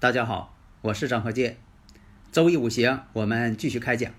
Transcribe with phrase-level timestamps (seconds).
[0.00, 1.56] 大家好，我是张和介。
[2.30, 4.12] 周易五行，我们继续开讲。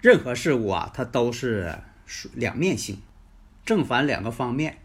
[0.00, 1.80] 任何事物啊，它都是
[2.32, 2.96] 两面性，
[3.66, 4.78] 正反两个方面，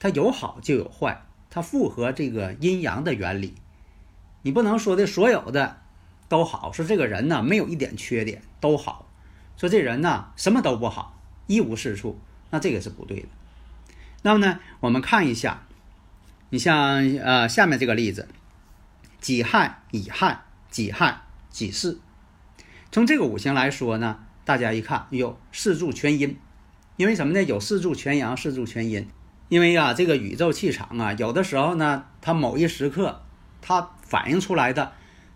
[0.00, 3.52] 它有好就有坏，它符合这个阴阳的原理。
[4.40, 5.82] 你不能说的所有的
[6.26, 9.10] 都好，说这个人呢没有一点缺点都好，
[9.58, 13.28] 说这人呢什么都不好，一无是处，那这个是不对的。
[14.22, 15.66] 那么呢，我们看一下，
[16.48, 18.26] 你像呃下面这个例子。
[19.22, 22.00] 己亥、乙亥、己亥、己巳，
[22.90, 26.36] 从这个五行来说呢，大家一看，有，四柱全阴，
[26.96, 27.40] 因为什么呢？
[27.44, 29.08] 有四柱全阳，四柱全阴。
[29.48, 33.22] 因为啊，这个宇宙气场啊，有的时候呢，它某一时刻，
[33.60, 34.92] 它反映出来的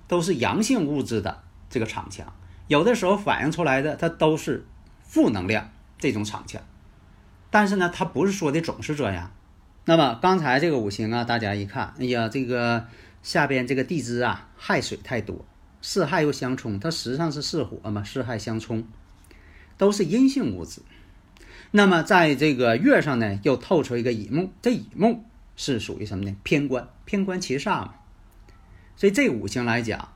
[0.09, 2.33] 都是阳性物质的这个场强，
[2.67, 4.67] 有的时候反映出来的它都是
[5.05, 6.61] 负能量这种场强。
[7.50, 9.31] 但是呢，它不是说的总是这样。
[9.84, 12.89] 那么刚才这个五行啊，大家一看，哎呀，这个。
[13.27, 15.44] 下边这个地支啊，亥水太多，
[15.82, 18.86] 四亥又相冲，它实际上是四火嘛，四亥相冲，
[19.77, 20.80] 都是阴性物质。
[21.72, 25.24] 那么在这个月上呢，又透出一个乙木，这乙木
[25.56, 26.36] 是属于什么呢？
[26.44, 27.94] 偏官，偏官七煞嘛。
[28.94, 30.12] 所以这五行来讲，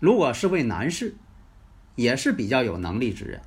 [0.00, 1.14] 如果是位男士，
[1.94, 3.38] 也是比较有能力之人；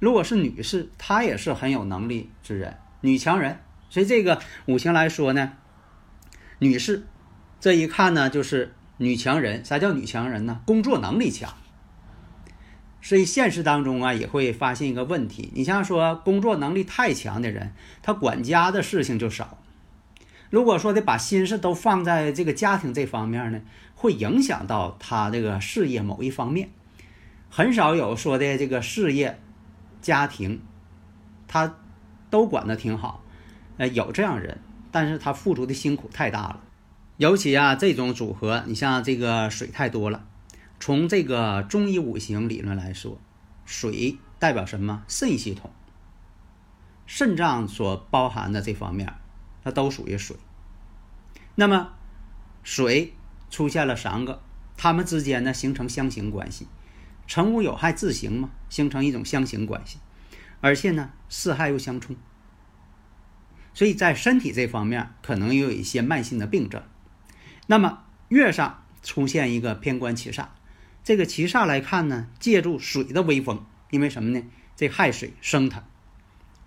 [0.00, 3.60] 如果是女士，她也是很有能力之人，女强人。
[3.88, 5.52] 所以这个五行来说呢，
[6.58, 7.06] 女士。
[7.64, 9.64] 这一看呢，就是女强人。
[9.64, 10.60] 啥叫女强人呢？
[10.66, 11.54] 工作能力强。
[13.00, 15.50] 所以现实当中啊，也会发现一个问题。
[15.54, 19.56] 你像说工作能力太强的人，他管家的事情就少。
[20.50, 23.62] 如果说的把心思都放在这个家庭这方面呢，
[23.94, 26.68] 会影响到他这个事业某一方面。
[27.48, 29.40] 很少有说的这个事业、
[30.02, 30.60] 家庭，
[31.48, 31.76] 他
[32.28, 33.24] 都管得挺好。
[33.78, 34.60] 呃，有这样人，
[34.92, 36.60] 但是他付出的辛苦太大了。
[37.16, 40.26] 尤其啊，这种组合，你像这个水太多了。
[40.80, 43.20] 从这个中医五行理论来说，
[43.64, 45.04] 水代表什么？
[45.06, 45.70] 肾系统，
[47.06, 49.14] 肾脏所包含的这方面，
[49.62, 50.36] 它都属于水。
[51.54, 51.92] 那么，
[52.64, 53.14] 水
[53.48, 54.42] 出现了三个，
[54.76, 56.66] 它们之间呢形成相刑关系，
[57.28, 59.98] 成无有害自刑嘛，形成一种相刑关系，
[60.60, 62.16] 而且呢四害又相冲，
[63.72, 66.82] 所以在身体这方面可能有一些慢性的病症。
[67.66, 70.48] 那么月上出现一个偏官七煞，
[71.02, 74.42] 这个七煞来看呢，借助水的威风，因为什么呢？
[74.76, 75.84] 这亥水生它，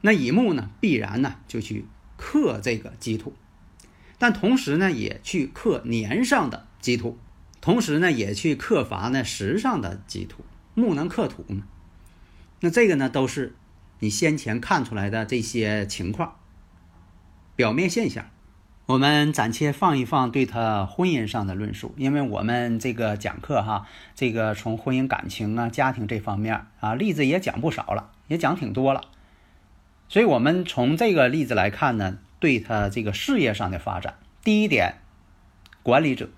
[0.01, 1.85] 那乙木呢必然呢就去
[2.15, 3.35] 克这个己土，
[4.17, 7.19] 但同时呢也去克年上的己土，
[7.59, 11.63] 同时呢也去克伐呢时上的己土，木能克土嘛？
[12.61, 13.55] 那这个呢都是
[13.99, 16.39] 你先前看出来的这些情况，
[17.55, 18.29] 表面现象。
[18.87, 29.01] 我们暂且放一放对他婚姻上的论述，因为我们这个讲课哈，这个从婚姻感情啊、家庭这方面啊，例子也讲不少了，也讲挺多了。
[30.07, 34.99] 所以，我们从这个例子来看呢，对他这个事业上的发展，第一点，
[35.83, 36.29] 管理者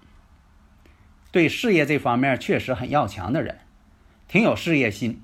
[1.31, 3.59] 对事业这方面确实很要强的人，
[4.27, 5.21] 挺有事业心。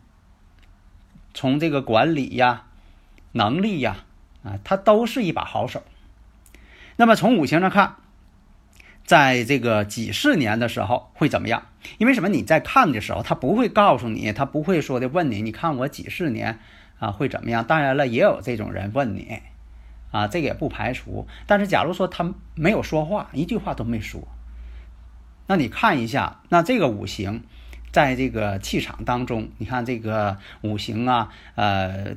[1.33, 2.67] 从这个管理呀、
[3.31, 4.05] 能力呀
[4.43, 5.81] 啊，他都是一把好手。
[6.97, 7.95] 那么从五行上看，
[9.03, 11.67] 在这个几十年的时候会怎么样？
[11.97, 12.29] 因为什么？
[12.29, 16.59] 你在看的时候，他不会告诉你，他不会说的问你，你看我几十年
[16.97, 17.65] 啊会怎么样？
[17.65, 19.39] 当然了，也有这种人问你，
[20.11, 21.27] 啊，这个也不排除。
[21.45, 24.27] 但是假如说他没有说话，一句话都没说，
[25.47, 27.43] 那你看一下，那这个五行
[27.91, 32.15] 在这个气场当中，你看这个五行啊，呃，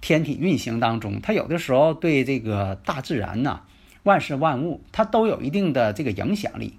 [0.00, 3.60] 天体运行当中，它有的时候对这个大自然呢。
[4.04, 6.78] 万事万物，它都有一定的这个影响力。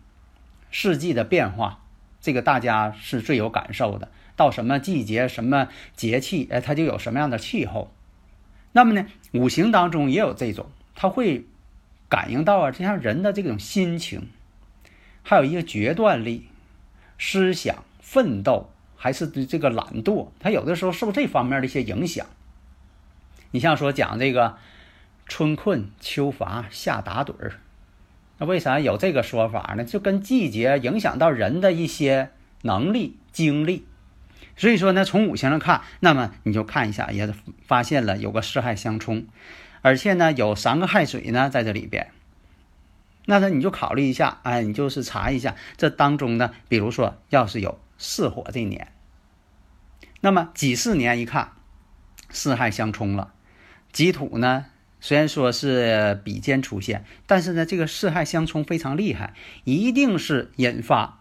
[0.72, 1.83] 四季的变化，
[2.22, 4.10] 这个大家是最有感受的。
[4.36, 7.92] 到什么季节、什么节气，哎，它就有什么样的气候。
[8.72, 11.45] 那么呢，五行当中也有这种，它会
[12.10, 14.30] 感应到啊，就像人的这种心情，
[15.21, 16.48] 还有一个决断力、
[17.19, 19.06] 思想、奋斗，还。
[19.06, 22.25] 还是这个懒惰，它有的时候受这方面的一些影响。
[23.51, 24.57] 你像说讲这个
[25.25, 27.54] 春困秋乏夏打盹儿，
[28.38, 29.83] 那为啥有这个说法呢？
[29.83, 32.31] 就跟季节影响到人的一些
[32.62, 33.86] 能力、精力。
[34.56, 37.33] 所以说呢，从五行上看，那么你就看一下，也
[37.66, 39.25] 发现了有个四害相冲，
[39.81, 42.12] 而且呢有三个亥水呢在这里边。
[43.25, 48.94] 那呢你就考虑一下，哎，你就是查一下这当中呢，比如说要是有巳火这年，
[50.21, 51.54] 那么己巳年一看，
[52.30, 53.33] 四害相冲了，
[53.92, 54.68] 己土呢
[55.06, 61.19] 虽然说是比肩出现，但是呢这个四害相冲非常厉害，一定是引发。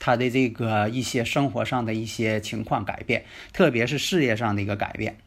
[0.00, 5.18] 他的这个一些生活上的一些情况改变，特别是事业上的一个改变。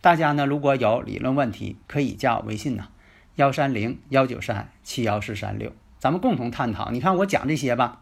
[0.00, 2.88] 大家呢如果有理论问题，可以加我微信呢，
[3.34, 6.90] 幺三零幺九三七幺四三六，咱们共同探讨。
[6.90, 8.00] 你看我讲这些吧，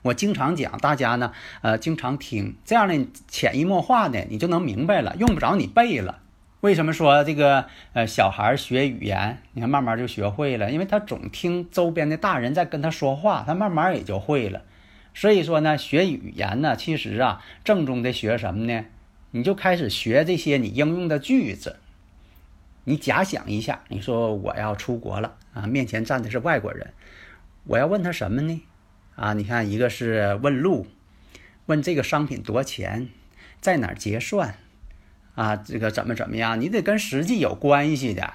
[0.00, 6.22] 我经常讲，大家呢呃经常听，这样呢潜移默化的你就能明白了，用不着你背了。
[6.60, 14.62] 为什么说这个呃小孩学语言，你看慢慢就学会了，因为他总听周边的大人在跟他说话，他慢慢也就会了。
[15.14, 18.84] 所以说呢，学语言呢，其实啊，正宗的学什么呢？
[19.30, 21.76] 你就开始学这些你应用的句子。
[22.84, 26.92] 你假想一下，你说我要出国了啊，面前站的是外国人，
[27.64, 28.62] 我要问他什么呢？
[29.14, 30.86] 啊，你看，一个是问路，
[31.66, 33.08] 问这个商品多钱，
[33.60, 34.54] 在哪结算，
[35.36, 36.60] 啊，这个怎么怎么样？
[36.60, 38.32] 你得跟实际有关系的。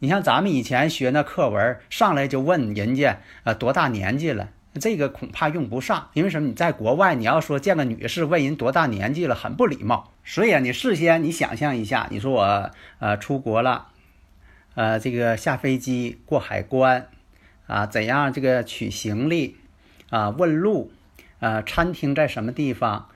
[0.00, 4.50] 你像咱们以前学那课文，上来就问人家啊多大年纪了。
[4.80, 6.48] 这个恐怕用不上，因为什么？
[6.48, 10.10] 你在国外，你要说见个女士问人多大年纪了，很不礼貌。
[10.24, 13.88] 所以啊，你事先你想象一下，你说我呃出国了，
[14.74, 17.08] 呃这个下飞机过海关，
[17.66, 19.56] 啊怎样这个取行李，
[20.08, 20.90] 啊问路，
[21.38, 23.08] 呃餐厅在什么地方？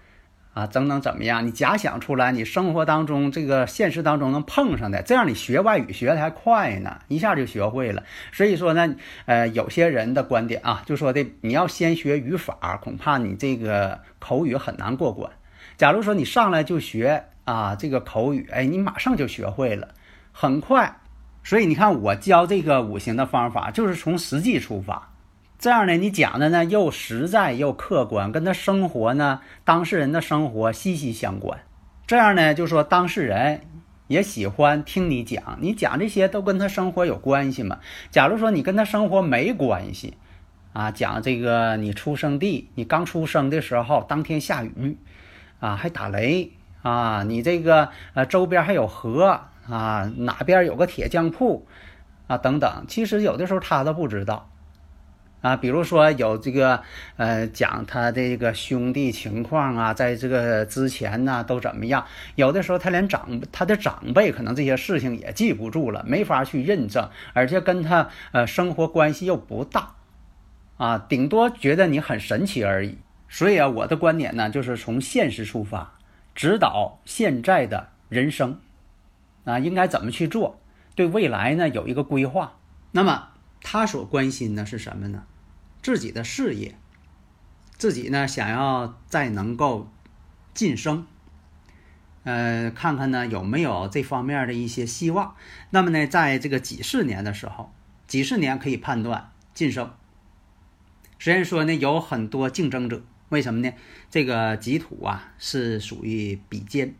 [0.56, 1.46] 啊，等等怎么样？
[1.46, 8.02] 你假想出来，你生活当中这个现实当中能碰上的，这样你学外语学的还快呢，一下就学会了。
[8.32, 8.94] 所以说呢，
[9.26, 15.30] 呃，有些人的观点啊，就说的你要先学语法，恐怕你这个口语很难过关。
[15.76, 19.88] 假如说你上来就学啊这个口语，哎，你马上就学会了，
[20.32, 20.96] 很快。
[21.44, 25.12] 所以你看我教这个五行的方法，就是从实际出发。
[25.58, 31.60] 这样呢，你讲的呢又实在又客观，跟他生活呢当事人的生活息息相关。
[32.06, 33.62] 这样呢，就说当事人
[34.06, 37.78] 也喜欢听你讲，你讲这些都跟他生活有关系嘛。
[38.10, 40.18] 假如说你跟他生活没关系，
[40.74, 44.98] 啊，讲这个你出生地，你刚出生的时候当天下雨，
[45.58, 51.66] 啊，还打雷，啊，你这个呃周边还有河，啊，哪边有个铁匠铺，
[52.26, 54.50] 啊，等等，其实有的时候他都不知道。
[55.42, 56.82] 啊，比如说有这个，
[57.16, 62.04] 呃，讲他的这个兄弟情况啊，在这个之前呢都怎么样？
[62.34, 69.94] 有的时候他连长他的长辈可能这些事情也记不住了，没法去认证，而且跟他呃生活关系又不大，
[70.78, 72.98] 啊，顶多觉得你很神奇而已。
[73.28, 75.98] 所以啊，我的观点呢，就是从现实出发，
[76.34, 78.58] 指导现在的人生，
[79.44, 80.58] 啊，应该怎么去做，
[80.96, 82.54] 对未来呢有一个规划。
[82.90, 83.28] 那么。
[83.60, 85.24] 他所关心的是什么呢？
[85.82, 86.76] 自己的事业，
[87.76, 89.88] 自己呢想要再能够
[90.54, 91.06] 晋升，
[92.24, 95.36] 呃，看看呢有没有这方面的一些希望。
[95.70, 97.72] 那么呢，在这个几十年的时候，
[98.06, 99.92] 几十年可以判断晋升。
[101.18, 103.72] 虽然说呢有很多竞争者，为什么呢？
[104.10, 106.94] 这个己土啊是属于比肩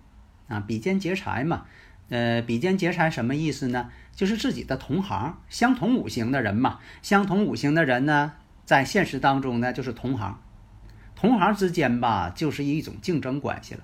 [0.48, 1.66] 啊，比肩劫财嘛。
[2.08, 3.90] 呃，比肩劫财什么意思呢？
[4.16, 6.80] 就是自己的同行，相同五行的人嘛。
[7.02, 8.32] 相同五行的人呢，
[8.64, 10.40] 在现实当中呢，就是同行。
[11.14, 13.80] 同行之间吧，就是一种竞争关系了。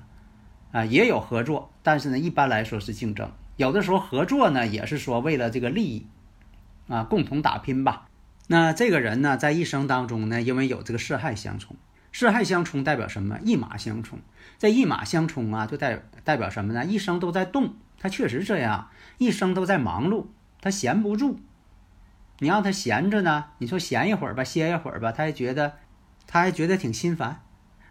[0.72, 3.30] 啊，也有合作，但是呢，一般来说是竞争。
[3.56, 6.06] 有的时候合作呢，也是说为了这个利益，
[6.88, 8.06] 啊，共同打拼吧。
[8.48, 11.76] 那这个人呢，在一生当中呢，因为有这个四害相冲，
[12.10, 13.38] 四害相冲代表什么？
[13.44, 14.18] 一马相冲。
[14.58, 16.86] 这一马相冲啊，就代代表什么呢？
[16.86, 17.74] 一生都在动。
[18.02, 20.26] 他确实这样，一生都在忙碌，
[20.60, 21.38] 他闲不住。
[22.40, 25.74] 你让他闲着呢，你说闲一会儿吧，歇一会儿吧，他还觉得，
[26.26, 27.40] 他还觉得挺心烦。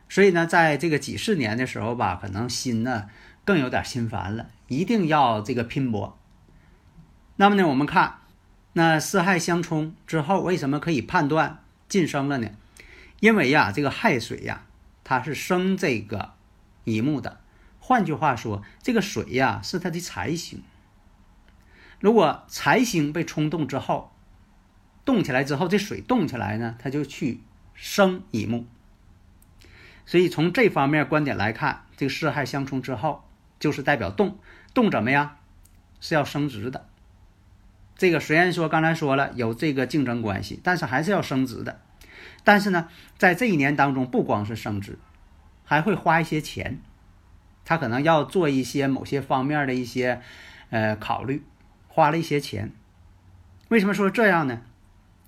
[0.09, 3.07] 所以呢，在这个几十年的时候吧，可能心呢
[3.45, 6.19] 更有点心烦了，一定要这个拼搏。
[7.37, 8.15] 那么呢，我们看
[8.73, 12.49] 那四害相冲之后，为什么可以判断晋升了呢？
[13.21, 14.65] 因为呀，这个亥水呀，
[15.05, 16.33] 它是生这个
[16.83, 17.40] 乙木的。
[17.83, 20.61] 换句话说，这个水呀是它的财星。
[21.99, 24.13] 如果财星被冲动之后，
[25.03, 27.41] 动起来之后，这水动起来呢，它就去
[27.73, 28.65] 生乙木。
[30.05, 33.23] 所以从这方面观点来看，这个四害相冲之后，
[33.59, 34.37] 就是代表动，
[34.73, 35.37] 动怎么样？
[35.99, 36.87] 是要升值的。
[37.97, 41.81] 这个虽然说刚才说了有这个竞争关系，但是还是要升值的。
[42.43, 44.97] 但是呢，在这一年当中，不光是升值，
[45.63, 46.79] 还会花一些钱。
[47.63, 50.21] 他可能要做一些某些方面的一些
[50.69, 51.43] 呃考虑，
[51.87, 52.71] 花了一些钱。
[53.69, 54.61] 为什么说这样呢？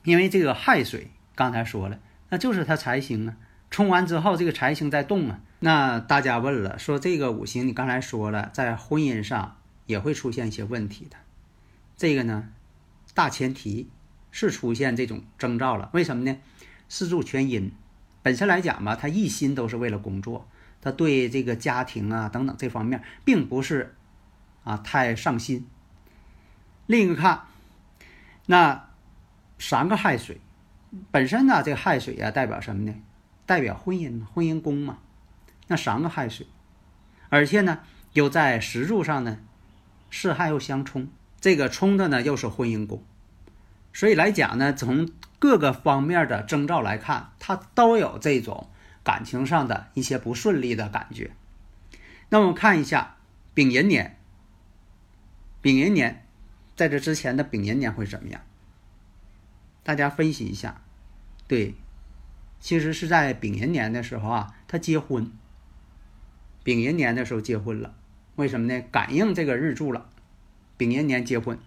[0.04, 2.00] 因为这个亥水刚才说了，
[2.30, 3.38] 那就是他财星啊。
[3.70, 5.40] 冲完之后，这个财星在动啊。
[5.60, 11.18] 那大家问了，说这个五行你刚才说了，在婚姻上也会出现一些问题的。
[11.96, 12.50] 这个呢，
[13.14, 13.90] 大前提
[14.30, 15.90] 是出现这种征兆了。
[15.94, 16.38] 为什么呢？
[16.90, 17.72] 四柱全阴，
[18.22, 20.48] 本身来讲吧，他一心都是为了工作，
[20.84, 23.96] 他对这个家庭啊等等这方面，并不是
[24.66, 25.66] 啊太上心。
[26.86, 27.46] 另一个看，
[28.48, 28.90] 那
[29.58, 30.42] 三个亥水，
[31.10, 32.94] 本身呢，这个亥水啊代表什么呢？
[33.46, 34.98] 代表婚姻，婚姻宫嘛。
[35.68, 36.46] 那三个亥水，
[37.30, 37.80] 而且呢
[38.12, 39.40] 又在石柱上呢，
[40.12, 41.08] 四亥又相冲，
[41.40, 43.02] 这个冲的呢又是婚姻宫，
[43.94, 45.10] 所以来讲呢，从
[45.40, 48.70] 各个方面的征兆来看，他都有这种
[49.04, 51.32] 感情上的一些不顺利的感觉。
[52.30, 53.18] 那我们看一下
[53.54, 54.18] 丙寅年，
[55.62, 56.26] 丙寅年
[56.76, 58.42] 在这之前的丙寅年会怎么样？
[59.84, 60.82] 大家分析一下。
[61.48, 61.76] 对，
[62.60, 65.32] 其实是在丙寅年的时候啊，他结婚。
[66.64, 67.94] 丙寅年的时候结婚了，
[68.36, 68.82] 为什么呢？
[68.90, 70.10] 感应这个日柱了，
[70.78, 71.60] 丙寅年结婚。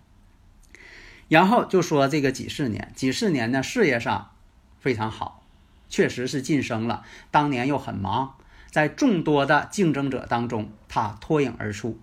[1.29, 4.33] 然后就说这个己巳年，己巳年呢事业上
[4.81, 5.46] 非常好，
[5.89, 7.05] 确实是晋升了。
[7.31, 8.35] 当年又很忙，
[8.71, 11.99] 在众多的竞争者当中，他脱颖而出。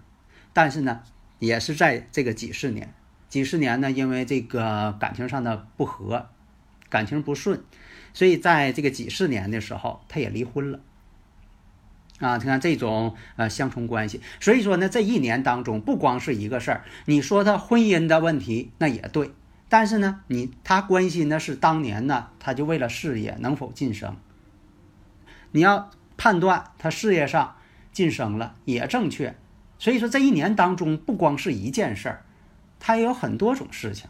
[0.54, 1.02] 但是呢，
[1.40, 2.94] 也是在这个几十年，
[3.30, 6.30] 几十年呢，因为这个感情上的不和，
[6.90, 7.63] 感情不顺，
[8.13, 10.80] 所以在这个几十年的时候，他也离婚了。
[12.20, 16.86] 啊，你看这种呃相冲关系，所以说呢，这一年当中不光是一个事儿。
[17.06, 19.32] 你说他婚姻的问题，那也对，
[19.74, 24.15] 但是呢，你他关心的是当年呢，他就为了事业能否晋升。
[25.50, 27.56] 你要判断他事业上
[27.92, 29.36] 晋升了也正确，
[29.80, 32.22] 所以说这一年当中不光是一件事儿，
[32.80, 34.08] 他也有很多种事情，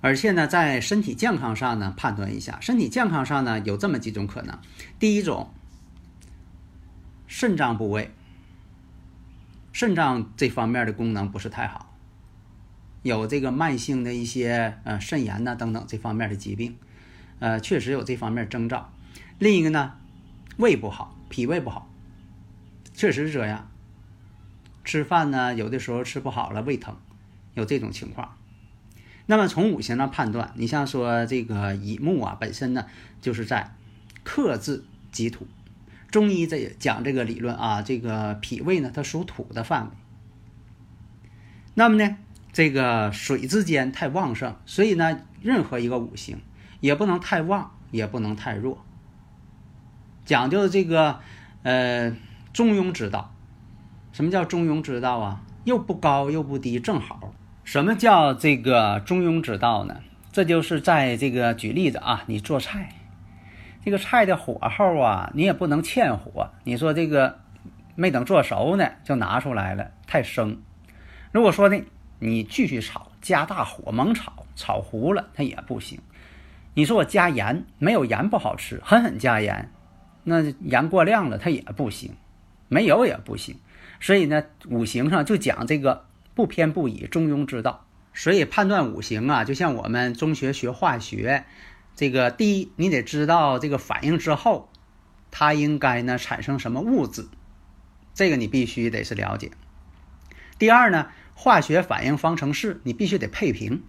[0.00, 4.58] 而且呢，在身体健康上呢判断一下，身体健康上呢有这么几种可能，
[4.98, 5.54] 第一种。
[7.28, 8.12] 肾脏部位，
[9.72, 11.93] 肾脏这方面的功能不是太好，
[13.04, 16.74] 有这个慢性的一些呃肾炎呐等等这方面的疾病，
[17.38, 18.90] 呃，确实有这方面征兆。
[19.38, 19.92] 另一个呢，
[20.56, 21.92] 胃不好，脾胃不好，
[22.94, 23.70] 确实是这样。
[24.84, 26.96] 吃饭呢，有的时候吃不好了，胃疼，
[27.52, 28.36] 有这种情况。
[29.26, 32.86] 那么从五行上判断，你像说这个乙木啊，本身呢
[33.20, 33.74] 就是在
[34.22, 34.82] 克制
[35.12, 35.46] 己土。
[36.10, 39.90] 中医这讲这个理论啊，这个脾胃呢，它属土的范围。
[41.74, 42.16] 那么呢，
[42.54, 46.38] 这个水之间太旺盛，所以呢，任何一个五行
[46.80, 48.82] 也不能太旺，也不能太弱，
[50.24, 51.18] 讲究这个
[51.64, 52.16] 呃
[52.52, 53.34] 中庸之道。
[54.12, 55.42] 什么叫中庸之道啊？
[55.64, 57.34] 又不高又不低，正好。
[57.64, 59.96] 什么叫这个中庸之道呢？
[60.30, 62.90] 这就是在这个举例子啊，你做菜。
[63.84, 66.52] 这个菜的火候啊，你也不能欠火。
[66.62, 67.40] 你说这个
[67.96, 70.62] 没等做熟呢，就拿出来了，太生。
[71.32, 71.82] 如果说呢，
[72.24, 76.00] 你继续炒，加大火猛炒，炒糊了它也不行。
[76.72, 79.70] 你说我加盐，没有盐不好吃，狠狠加盐，
[80.24, 82.14] 那盐过量了它也不行，
[82.68, 83.58] 没有也不行。
[84.00, 87.84] 所以呢，五行上就讲这个不偏不倚，中庸之道。
[88.14, 91.44] 所以判断五行啊，就像我们中学学化学。
[91.96, 94.68] 这个第一，你得知道这个反应之后，
[95.30, 97.28] 它应该呢产生什么物质，
[98.14, 99.52] 这个你必须得是了解。
[100.58, 103.82] 第二呢，化学反应方程式你必须得配平，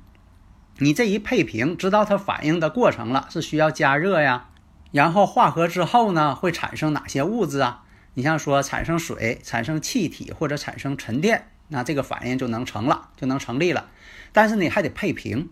[0.80, 4.50] 你这一配平，知道它反应的过程了，是需要加热呀，
[4.92, 7.84] 然后化合之后呢会产生哪些物质啊？
[8.16, 13.90] 你像说产生水、产生气体或者产生沉淀，那这个反应就能成了，就能成立了。
[14.32, 15.50] 但是你还得配平。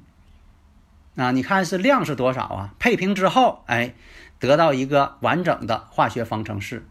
[1.15, 2.73] 啊，你看是量是多少啊？
[2.79, 3.93] 配平之后，哎，
[4.39, 6.87] 得到一个完整的化学方程式，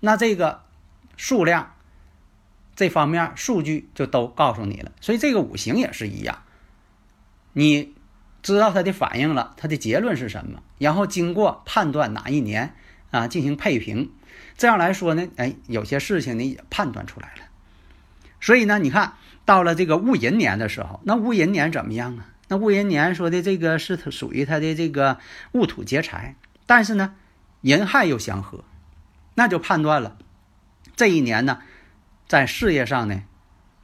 [0.00, 0.60] 那这个
[1.16, 1.72] 数量
[2.74, 4.92] 这方面数据就都告诉你了。
[5.00, 6.42] 所以这个五行也是一样，
[7.52, 7.94] 你
[8.42, 10.62] 知道它的反应了，它的结论是什么？
[10.78, 12.74] 然后经过判断哪一年
[13.10, 14.10] 啊进行配平，
[14.56, 17.42] 这样来说呢，哎，有些事情你也判断出来了。
[18.40, 19.12] 所以呢，你看
[19.44, 22.26] 到了这个戊寅年的时候，那戊寅年怎么样啊？
[22.48, 25.18] 那戊寅年说的这个是属于他的这个
[25.52, 26.34] 戊土劫财，
[26.66, 27.14] 但是呢，
[27.60, 28.64] 寅亥又相合，
[29.34, 30.18] 那就判断了
[30.96, 31.62] 这一年呢，
[32.32, 33.24] 在事业上呢，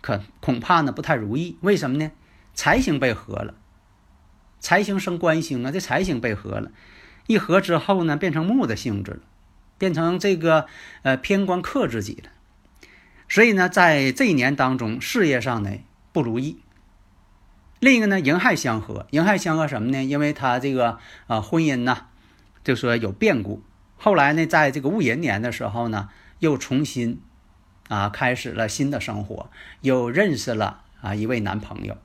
[0.01, 1.59] 可恐怕呢不太如意。
[1.61, 2.13] 为什么呢？
[2.55, 3.53] 财星被合了，
[4.59, 6.71] 财星生官星啊，这财星被合了，
[7.27, 9.21] 一合之后呢，变成木的性质了，
[9.77, 10.67] 变成这个
[11.03, 12.31] 呃偏官克自己了。
[13.29, 15.73] 所以呢，在这一年当中，事业上呢
[16.15, 16.63] 不如意。
[17.81, 20.03] 另一个呢，寅亥相合，寅亥相合什么呢？
[20.03, 22.07] 因为他这个啊婚姻呢，
[22.65, 23.63] 就说有变故。
[23.99, 27.21] 后来呢，在这个戊寅年的时候呢，又重新
[27.89, 31.99] 啊开始了新的生活，又认识了啊一位男朋友。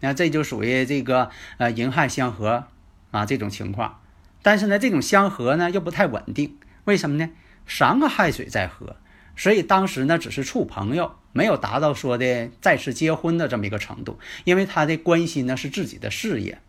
[0.00, 2.66] 那这就属于这个呃寅亥相合
[3.10, 4.00] 啊这种情况。
[4.42, 7.30] 但是呢，这种相合呢又不太稳定，为什么呢？
[7.66, 8.96] 三个亥水在合，
[9.34, 11.16] 所以当时呢只是处朋友。
[11.32, 16.62] 没有达到说的再次结婚的这么一个程度，因为他的关心呢是自己的事业，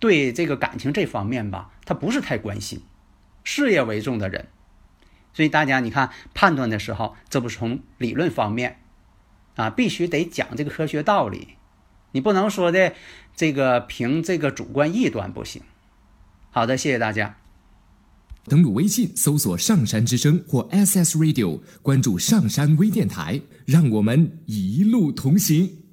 [0.00, 2.82] 对这个感情这方面吧，他不是太关心，
[3.44, 4.48] 事业为重的人，
[5.32, 8.78] 所以大家你看判断的时候，这不是从理论方面
[9.56, 11.56] 啊，必须得讲这个科学道理，
[12.12, 12.94] 你不能说的
[13.36, 15.62] 这个凭这个主观臆断不行。
[16.50, 17.36] 好的，谢谢大家。
[18.46, 25.84] 登录微信搜索“上山之声”或 “SS Radio”，关注“上山微电台”，让我们一路同行。